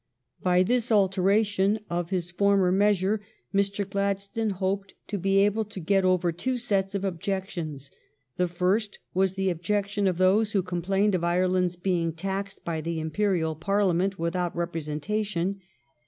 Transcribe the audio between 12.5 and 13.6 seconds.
by the Imperial